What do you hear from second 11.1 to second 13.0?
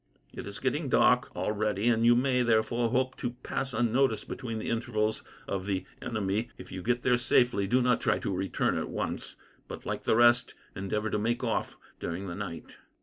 to make off during the night."